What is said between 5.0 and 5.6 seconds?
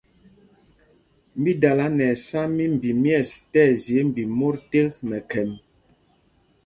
mɛkhɛm.